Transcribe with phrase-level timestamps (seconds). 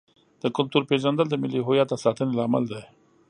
[0.41, 2.81] د کلتور پیژندل د ملي هویت د ساتنې لامل دی.